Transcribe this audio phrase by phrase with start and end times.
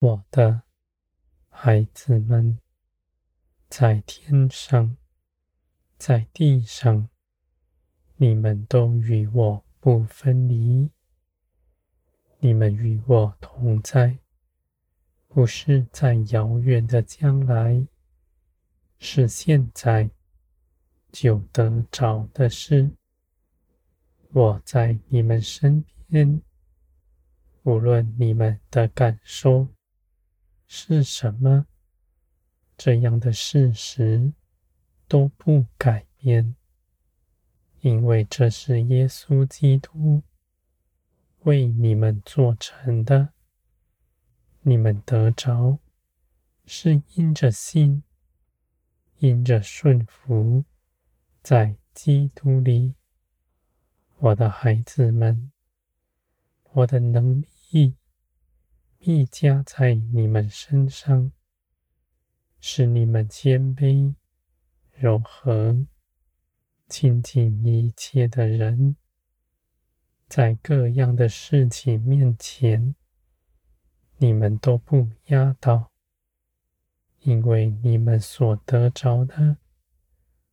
[0.00, 0.62] 我的
[1.50, 2.58] 孩子们，
[3.68, 4.96] 在天上，
[5.98, 7.10] 在地上，
[8.16, 10.88] 你们都与我不分离。
[12.38, 14.18] 你们与我同在，
[15.28, 17.86] 不是在遥远的将来，
[18.98, 20.08] 是现在
[21.12, 22.90] 就得着的事。
[24.32, 26.40] 我在你们身边，
[27.64, 29.68] 无论你们的感受
[30.72, 31.66] 是什么，
[32.76, 34.32] 这样的事实
[35.08, 36.54] 都不改变，
[37.80, 40.22] 因为这是耶稣基督
[41.40, 43.30] 为你们做成的。
[44.60, 45.80] 你们得着，
[46.64, 48.04] 是因着信，
[49.18, 50.64] 因着顺服，
[51.42, 52.94] 在基督里，
[54.18, 55.50] 我的孩子们，
[56.70, 57.96] 我的能力
[59.00, 61.32] 必加在你们身上。
[62.60, 64.14] 使你们谦卑、
[64.92, 65.86] 柔和、
[66.86, 68.96] 亲近一切的人，
[70.28, 72.94] 在各样的事情面前，
[74.18, 75.90] 你们都不压倒，
[77.20, 79.56] 因为你们所得着的，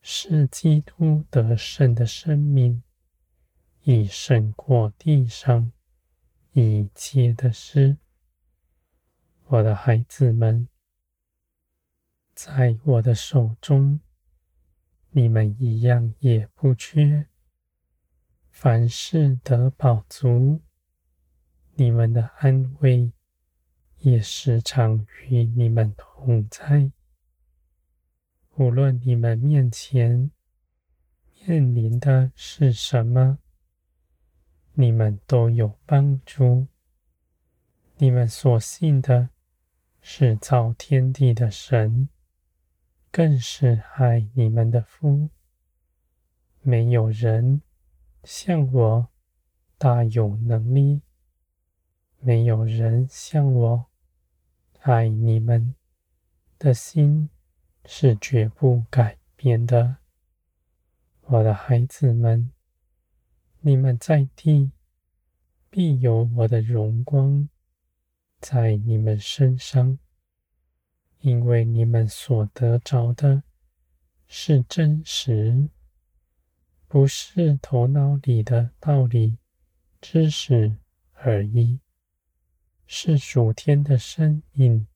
[0.00, 2.82] 是基督得胜的生命，
[3.82, 5.70] 已胜过地上
[6.52, 7.98] 一切的事。
[9.52, 10.68] 我的孩子们。
[12.36, 13.98] 在我的手中，
[15.10, 17.26] 你们一样也不缺，
[18.48, 20.60] 凡事得饱足。
[21.74, 23.10] 你们的安危
[23.98, 26.92] 也时常与你们同在。
[28.54, 30.30] 无论你们面前
[31.44, 33.40] 面临的是什么，
[34.74, 36.68] 你们都有帮助。
[37.96, 39.28] 你们所信的
[40.00, 42.08] 是造天地的神。
[43.12, 45.30] 更是爱你们的父，
[46.62, 47.60] 没有人
[48.22, 49.08] 像我
[49.76, 51.02] 大有能力，
[52.20, 53.86] 没有人像我
[54.82, 55.74] 爱你们
[56.56, 57.30] 的心
[57.84, 59.96] 是绝不改变的，
[61.22, 62.52] 我的孩子们，
[63.58, 64.70] 你们在地
[65.68, 67.48] 必有我的荣光
[68.40, 69.98] 在你们身上。
[71.20, 73.42] 因为你们所得着的
[74.26, 75.68] 是真实，
[76.88, 79.36] 不是头脑里的道理、
[80.00, 80.78] 知识
[81.12, 81.78] 而已，
[82.86, 84.86] 是属天的生命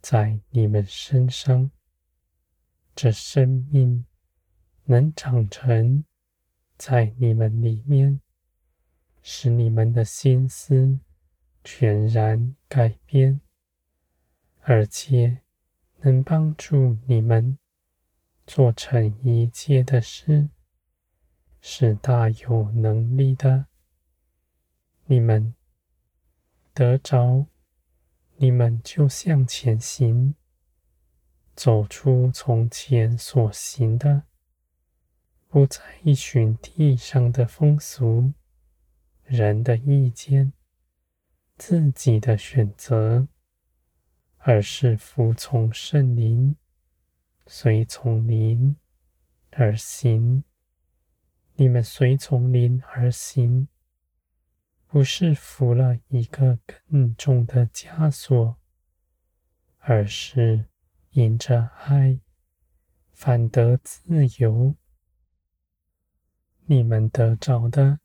[0.00, 1.72] 在你们身上。
[2.94, 4.06] 这生命
[4.84, 6.04] 能长成
[6.76, 8.20] 在你们里面，
[9.22, 11.00] 使你们的心思
[11.64, 13.40] 全然改变。
[14.64, 15.42] 而且
[16.02, 17.58] 能帮助你们
[18.46, 20.50] 做成一切的事，
[21.60, 23.66] 是大有能力的。
[25.06, 25.54] 你们
[26.72, 27.46] 得着，
[28.36, 30.36] 你们就向前行，
[31.56, 34.22] 走出从前所行的，
[35.48, 38.32] 不再一群地上的风俗、
[39.24, 40.52] 人的意见、
[41.64, 43.28] 自己的选择。
[44.44, 46.56] 而是服从圣灵，
[47.46, 48.74] 随从灵
[49.52, 50.42] 而行。
[51.54, 53.68] 你们随从灵而行，
[54.88, 58.56] 不是服了一个更重的枷锁，
[59.78, 60.64] 而是
[61.10, 62.18] 迎着爱，
[63.12, 64.74] 反得自由。
[66.64, 68.00] 你们得着的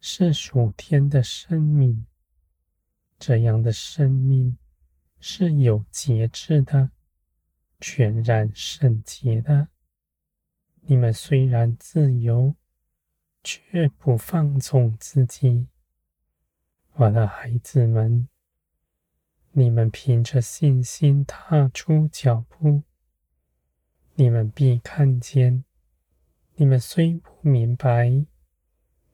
[0.00, 2.06] 是属天的生命，
[3.18, 4.56] 这样的生命。
[5.20, 6.92] 是有节制的，
[7.80, 9.66] 全然圣洁的。
[10.82, 12.54] 你们虽然自由，
[13.42, 15.66] 却不放纵自己。
[16.94, 18.28] 我的孩子们，
[19.50, 22.84] 你们凭着信心踏出脚步，
[24.14, 25.64] 你们必看见。
[26.54, 28.24] 你们虽不明白，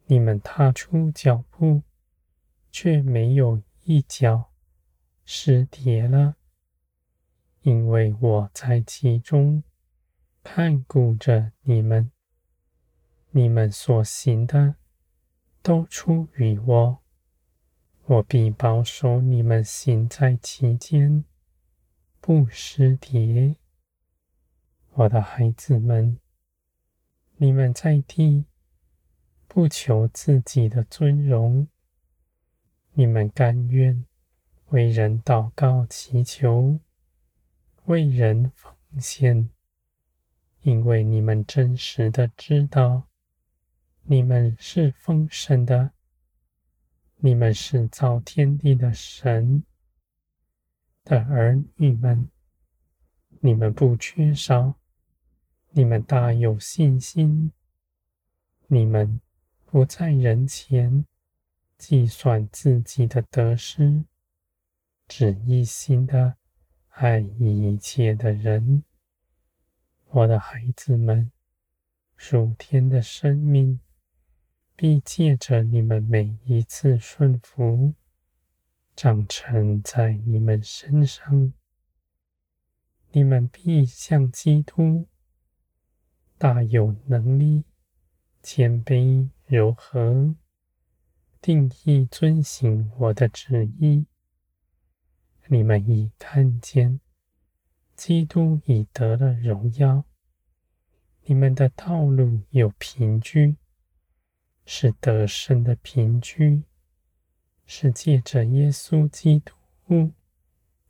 [0.04, 1.82] 你们踏出脚步，
[2.70, 4.50] 却没有一脚。
[5.26, 6.36] 失跌了，
[7.62, 9.64] 因为我在其中
[10.42, 12.12] 看顾着你们，
[13.30, 14.74] 你们所行的
[15.62, 16.98] 都出于我，
[18.04, 21.24] 我必保守你们行在其间，
[22.20, 23.56] 不失跌。
[24.90, 26.20] 我的孩子们，
[27.36, 28.44] 你们在地
[29.48, 31.66] 不求自己的尊荣，
[32.94, 34.04] 你们甘愿。
[34.70, 36.80] 为人祷告祈求，
[37.84, 39.50] 为人奉献，
[40.62, 43.08] 因为你们真实的知道，
[44.02, 45.92] 你们是丰盛的，
[47.18, 49.62] 你们是造天地的神
[51.04, 52.28] 的儿女们，
[53.40, 54.74] 你们不缺少，
[55.70, 57.52] 你们大有信心，
[58.66, 59.20] 你们
[59.66, 61.04] 不在人前
[61.78, 64.04] 计算自己的得失。
[65.06, 66.36] 只一心的
[66.88, 68.84] 爱一切的人，
[70.08, 71.30] 我的孩子们，
[72.16, 73.80] 属天的生命
[74.74, 77.94] 必借着你们每一次顺服，
[78.96, 81.52] 长成在你们身上。
[83.12, 85.06] 你们必像基督，
[86.38, 87.64] 大有能力，
[88.42, 90.34] 谦卑柔和，
[91.44, 94.06] 定意遵行我的旨意。
[95.48, 97.00] 你们已看见，
[97.94, 100.04] 基督已得了荣耀。
[101.24, 103.58] 你们的道路有凭据，
[104.64, 106.62] 是得胜的凭据，
[107.66, 110.14] 是借着耶稣基督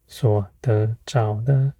[0.06, 1.74] 所得着的。